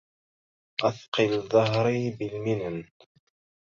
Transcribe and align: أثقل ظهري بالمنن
أثقل 0.83 1.41
ظهري 1.41 2.09
بالمنن 2.11 2.87